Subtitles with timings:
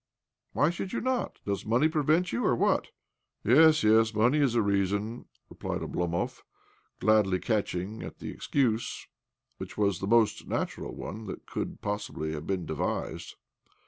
[0.53, 1.39] "Why should you not?
[1.45, 2.87] Does money prevent you, or what?""
[3.43, 6.41] Yes, yes; money is the reason," replied Oblomov,
[6.99, 9.05] gladly catching at the excuse,
[9.57, 13.35] which was the most natural one that could possibly have been devised.